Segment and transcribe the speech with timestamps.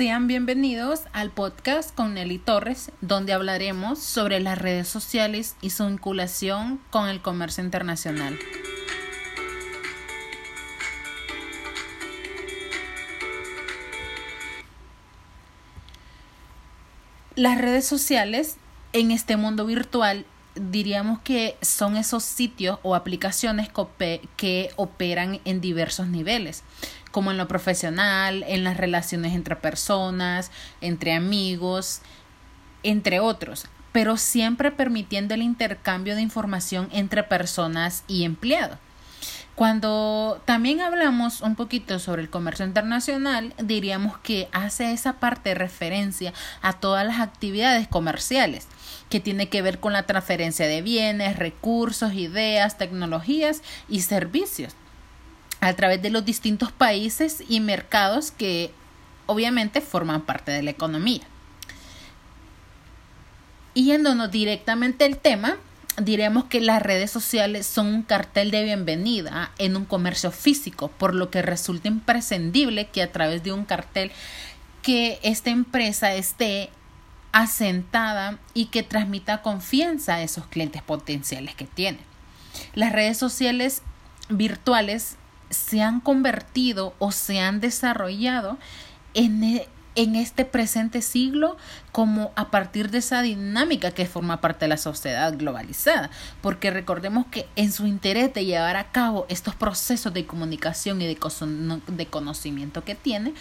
[0.00, 5.86] Sean bienvenidos al podcast con Nelly Torres, donde hablaremos sobre las redes sociales y su
[5.86, 8.38] vinculación con el comercio internacional.
[17.34, 18.56] Las redes sociales
[18.94, 20.24] en este mundo virtual
[20.54, 23.68] diríamos que son esos sitios o aplicaciones
[24.38, 26.64] que operan en diversos niveles,
[27.10, 32.02] como en lo profesional, en las relaciones entre personas, entre amigos,
[32.82, 38.78] entre otros, pero siempre permitiendo el intercambio de información entre personas y empleados.
[39.60, 46.32] Cuando también hablamos un poquito sobre el comercio internacional, diríamos que hace esa parte referencia
[46.62, 48.68] a todas las actividades comerciales
[49.10, 54.74] que tiene que ver con la transferencia de bienes, recursos, ideas, tecnologías y servicios
[55.60, 58.72] a través de los distintos países y mercados que
[59.26, 61.22] obviamente forman parte de la economía.
[63.74, 65.56] Y yéndonos directamente al tema,
[65.96, 71.14] diremos que las redes sociales son un cartel de bienvenida en un comercio físico, por
[71.14, 74.10] lo que resulta imprescindible que a través de un cartel
[74.82, 76.70] que esta empresa esté
[77.32, 81.98] asentada y que transmita confianza a esos clientes potenciales que tiene.
[82.74, 83.82] Las redes sociales
[84.28, 85.16] virtuales
[85.50, 88.58] se han convertido o se han desarrollado
[89.14, 91.56] en, e, en este presente siglo
[91.92, 97.26] como a partir de esa dinámica que forma parte de la sociedad globalizada, porque recordemos
[97.26, 101.18] que en su interés de llevar a cabo estos procesos de comunicación y de,
[101.88, 103.34] de conocimiento que tiene,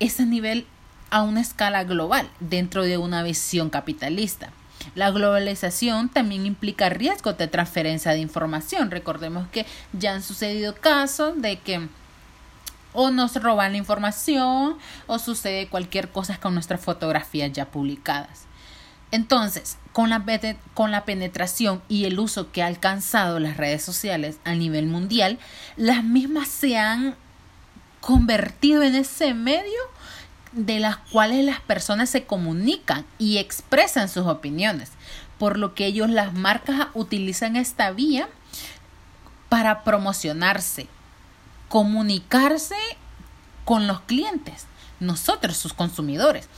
[0.00, 0.66] es a nivel
[1.10, 4.50] a una escala global dentro de una visión capitalista.
[4.94, 8.90] La globalización también implica riesgos de transferencia de información.
[8.90, 11.88] Recordemos que ya han sucedido casos de que
[12.94, 18.46] o nos roban la información o sucede cualquier cosa con nuestras fotografías ya publicadas.
[19.10, 20.24] Entonces, con la,
[20.74, 25.38] con la penetración y el uso que ha alcanzado las redes sociales a nivel mundial,
[25.76, 27.14] las mismas se han
[28.00, 29.80] convertido en ese medio
[30.54, 34.90] de las cuales las personas se comunican y expresan sus opiniones,
[35.38, 38.28] por lo que ellos las marcas utilizan esta vía
[39.48, 40.86] para promocionarse,
[41.68, 42.76] comunicarse
[43.64, 44.66] con los clientes,
[45.00, 46.48] nosotros sus consumidores,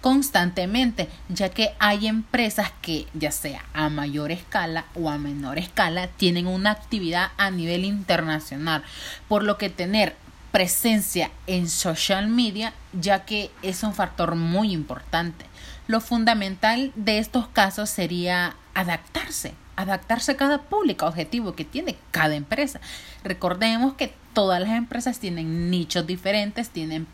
[0.00, 6.08] constantemente, ya que hay empresas que ya sea a mayor escala o a menor escala
[6.08, 8.82] tienen una actividad a nivel internacional,
[9.28, 10.16] por lo que tener
[10.56, 15.44] presencia en social media, ya que es un factor muy importante.
[15.86, 22.36] Lo fundamental de estos casos sería adaptarse, adaptarse a cada público objetivo que tiene cada
[22.36, 22.80] empresa.
[23.22, 27.06] Recordemos que todas las empresas tienen nichos diferentes, tienen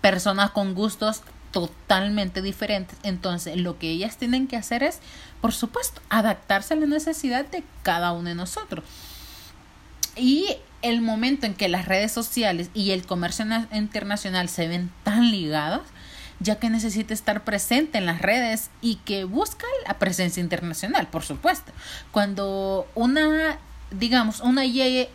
[0.00, 1.20] personas con gustos
[1.50, 2.96] totalmente diferentes.
[3.02, 5.00] Entonces, lo que ellas tienen que hacer es,
[5.42, 8.86] por supuesto, adaptarse a la necesidad de cada uno de nosotros.
[10.20, 15.30] Y el momento en que las redes sociales y el comercio internacional se ven tan
[15.30, 15.82] ligados,
[16.40, 21.22] ya que necesita estar presente en las redes y que busca la presencia internacional, por
[21.22, 21.72] supuesto.
[22.12, 23.58] Cuando una,
[23.90, 24.64] digamos, una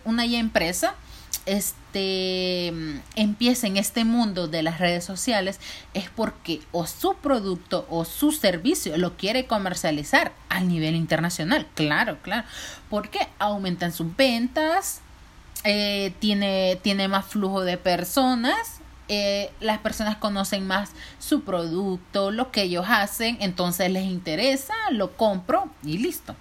[0.06, 0.96] una empresa
[1.46, 2.74] este
[3.16, 5.60] empieza en este mundo de las redes sociales
[5.94, 12.18] es porque o su producto o su servicio lo quiere comercializar a nivel internacional, claro,
[12.22, 12.48] claro,
[12.90, 15.02] porque aumentan sus ventas,
[15.64, 22.52] eh, tiene, tiene más flujo de personas, eh, las personas conocen más su producto, lo
[22.52, 26.36] que ellos hacen, entonces les interesa, lo compro y listo.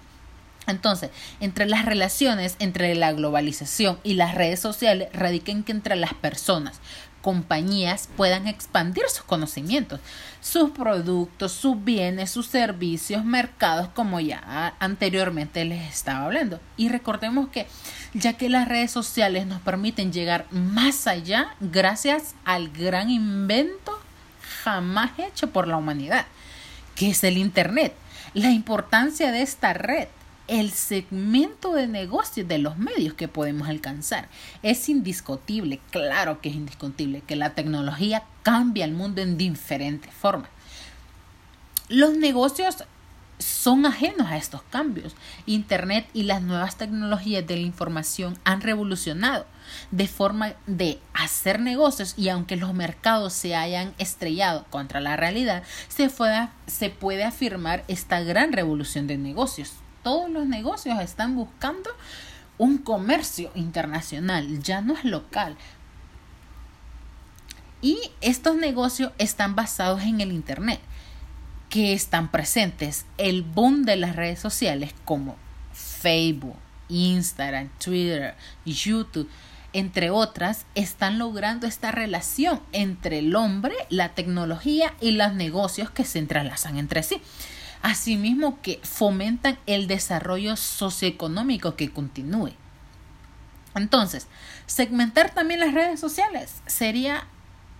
[0.67, 6.13] Entonces, entre las relaciones entre la globalización y las redes sociales radican que entre las
[6.13, 6.79] personas
[7.25, 9.99] compañías puedan expandir sus conocimientos,
[10.41, 16.59] sus productos, sus bienes, sus servicios, mercados, como ya anteriormente les estaba hablando.
[16.77, 17.65] Y recordemos que
[18.13, 23.99] ya que las redes sociales nos permiten llegar más allá gracias al gran invento
[24.63, 26.27] jamás hecho por la humanidad,
[26.93, 27.95] que es el Internet.
[28.35, 30.09] La importancia de esta red
[30.47, 34.29] el segmento de negocio de los medios que podemos alcanzar.
[34.63, 40.49] Es indiscutible, claro que es indiscutible, que la tecnología cambia el mundo en diferentes formas.
[41.89, 42.83] Los negocios
[43.37, 45.15] son ajenos a estos cambios.
[45.45, 49.45] Internet y las nuevas tecnologías de la información han revolucionado
[49.91, 55.63] de forma de hacer negocios y aunque los mercados se hayan estrellado contra la realidad,
[55.89, 56.09] se,
[56.67, 59.73] se puede afirmar esta gran revolución de negocios
[60.05, 61.89] todos los negocios están buscando
[62.59, 65.57] un comercio internacional, ya no es local.
[67.81, 70.79] Y estos negocios están basados en el Internet,
[71.69, 73.07] que están presentes.
[73.17, 75.37] El boom de las redes sociales como
[75.73, 79.27] Facebook, Instagram, Twitter, YouTube,
[79.73, 86.05] entre otras, están logrando esta relación entre el hombre, la tecnología y los negocios que
[86.05, 87.19] se entrelazan entre sí.
[87.85, 92.53] Asimismo que fomentan el desarrollo socioeconómico que continúe.
[93.75, 94.25] Entonces,
[94.65, 97.27] segmentar también las redes sociales sería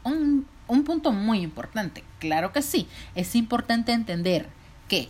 [0.04, 2.04] un, un punto muy importante.
[2.20, 4.48] Claro que sí, es importante entender
[4.88, 5.10] que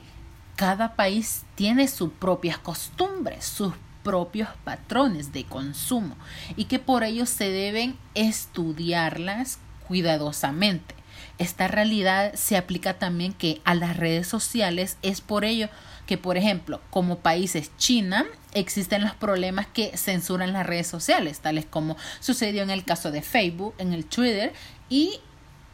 [0.56, 6.15] cada país tiene sus propias costumbres, sus propios patrones de consumo
[6.56, 9.59] y que por ello se deben estudiarlas
[9.89, 10.94] cuidadosamente.
[11.38, 15.69] Esta realidad se aplica también que a las redes sociales es por ello
[16.06, 21.65] que, por ejemplo, como países China, existen los problemas que censuran las redes sociales, tales
[21.65, 24.53] como sucedió en el caso de Facebook, en el Twitter
[24.89, 25.19] y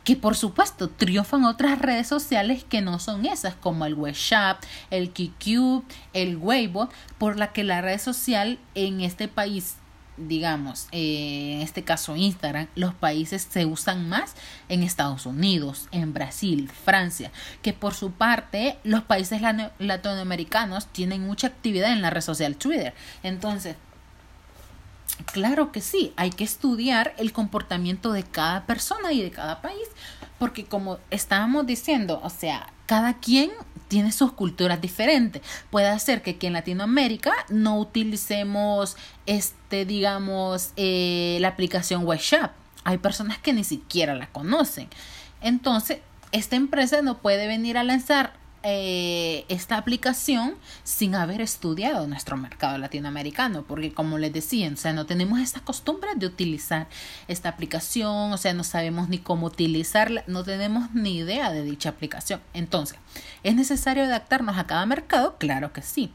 [0.04, 5.12] que por supuesto triunfan otras redes sociales que no son esas, como el WhatsApp, el
[5.12, 5.84] QQ,
[6.14, 9.76] el Weibo, por la que la red social en este país,
[10.18, 14.36] digamos, eh, en este caso Instagram, los países se usan más
[14.70, 17.32] en Estados Unidos, en Brasil, Francia,
[17.62, 19.42] que por su parte los países
[19.80, 22.94] latinoamericanos tienen mucha actividad en la red social Twitter.
[23.24, 23.76] Entonces,
[25.26, 29.88] Claro que sí, hay que estudiar el comportamiento de cada persona y de cada país,
[30.40, 33.52] porque como estábamos diciendo, o sea, cada quien
[33.88, 35.42] tiene sus culturas diferentes.
[35.70, 42.52] Puede ser que aquí en Latinoamérica no utilicemos, este, digamos, eh, la aplicación WhatsApp.
[42.84, 44.90] Hay personas que ni siquiera la conocen.
[45.40, 46.00] Entonces,
[46.34, 52.78] esta empresa no puede venir a lanzar eh, esta aplicación sin haber estudiado nuestro mercado
[52.78, 56.88] latinoamericano, porque como les decía, o sea, no tenemos esta costumbre de utilizar
[57.28, 61.90] esta aplicación, o sea, no sabemos ni cómo utilizarla, no tenemos ni idea de dicha
[61.90, 62.42] aplicación.
[62.54, 62.98] Entonces,
[63.44, 65.38] ¿es necesario adaptarnos a cada mercado?
[65.40, 66.14] Claro que sí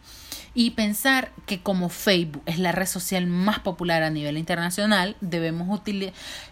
[0.58, 5.82] y pensar que como Facebook es la red social más popular a nivel internacional, debemos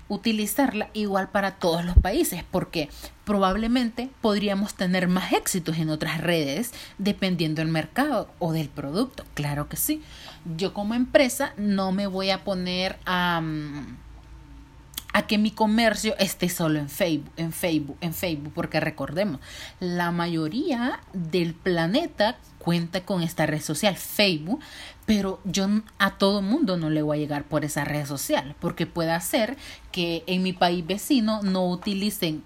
[0.09, 2.91] utilizarla igual para todos los países, porque
[3.25, 9.25] probablemente podríamos tener más éxitos en otras redes dependiendo del mercado o del producto.
[9.33, 10.03] Claro que sí.
[10.55, 13.43] Yo como empresa no me voy a poner a...
[15.15, 19.41] a que mi comercio esté solo en Facebook, en Facebook, en Facebook, porque recordemos,
[19.79, 24.59] la mayoría del planeta cuenta con esta red social, Facebook,
[25.07, 25.69] pero yo
[25.99, 29.57] a todo mundo no le voy a llegar por esa red social, porque puede ser
[29.93, 32.43] que en mi país vecino no utilicen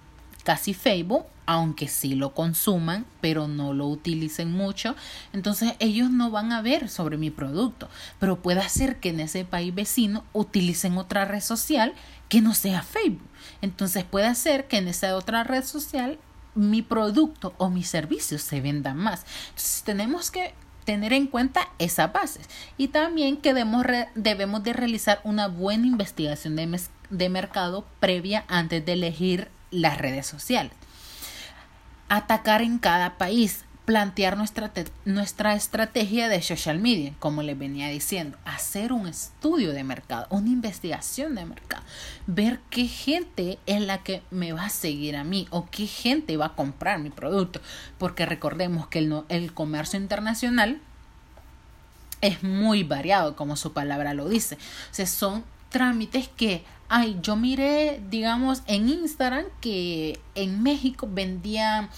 [0.48, 4.96] casi Facebook, aunque sí lo consuman, pero no lo utilicen mucho,
[5.34, 9.44] entonces ellos no van a ver sobre mi producto, pero puede ser que en ese
[9.44, 11.92] país vecino utilicen otra red social
[12.30, 13.28] que no sea Facebook.
[13.60, 16.18] Entonces puede ser que en esa otra red social
[16.54, 19.26] mi producto o mi servicio se venda más.
[19.50, 20.54] Entonces tenemos que
[20.86, 22.48] tener en cuenta esas bases
[22.78, 23.84] y también que debemos,
[24.14, 26.80] debemos de realizar una buena investigación de,
[27.10, 30.72] de mercado previa antes de elegir las redes sociales.
[32.08, 34.70] Atacar en cada país plantear nuestra,
[35.06, 40.50] nuestra estrategia de social media, como les venía diciendo, hacer un estudio de mercado, una
[40.50, 41.82] investigación de mercado,
[42.26, 46.36] ver qué gente es la que me va a seguir a mí o qué gente
[46.36, 47.62] va a comprar mi producto,
[47.96, 50.82] porque recordemos que el, el comercio internacional
[52.20, 57.36] es muy variado, como su palabra lo dice, o sea, son trámites que ay, yo
[57.36, 61.90] miré, digamos, en Instagram que en México vendían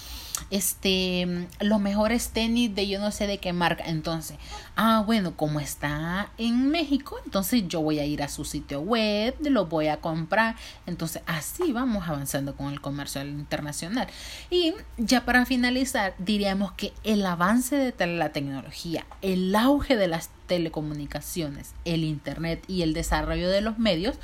[0.49, 3.85] este los mejores tenis de yo no sé de qué marca.
[3.85, 4.37] Entonces,
[4.75, 9.35] ah, bueno, como está en México, entonces yo voy a ir a su sitio web,
[9.41, 10.55] lo voy a comprar.
[10.85, 14.07] Entonces, así vamos avanzando con el comercio internacional.
[14.49, 20.29] Y ya para finalizar, diríamos que el avance de la tecnología, el auge de las
[20.47, 24.17] telecomunicaciones, el internet y el desarrollo de los medios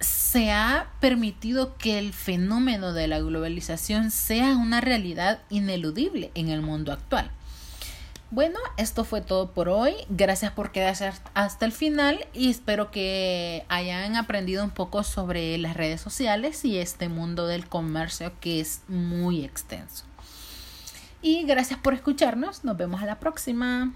[0.00, 6.62] se ha permitido que el fenómeno de la globalización sea una realidad ineludible en el
[6.62, 7.30] mundo actual.
[8.30, 9.94] Bueno, esto fue todo por hoy.
[10.08, 15.76] Gracias por quedarse hasta el final y espero que hayan aprendido un poco sobre las
[15.76, 20.04] redes sociales y este mundo del comercio que es muy extenso.
[21.22, 22.64] Y gracias por escucharnos.
[22.64, 23.92] Nos vemos a la próxima.